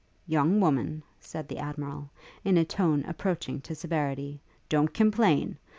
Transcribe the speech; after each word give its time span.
'Young 0.25 0.59
woman,' 0.59 1.03
said 1.19 1.47
the 1.47 1.59
Admiral, 1.59 2.09
in 2.43 2.57
a 2.57 2.65
tone 2.65 3.03
approaching 3.05 3.61
to 3.61 3.75
severity, 3.75 4.41
'don't 4.67 4.95
complain! 4.95 5.59